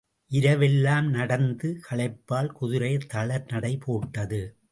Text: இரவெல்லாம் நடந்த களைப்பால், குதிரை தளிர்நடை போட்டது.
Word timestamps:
இரவெல்லாம் 0.31 1.09
நடந்த 1.09 1.67
களைப்பால், 1.89 2.47
குதிரை 2.47 2.97
தளிர்நடை 3.13 3.79
போட்டது. 3.79 4.57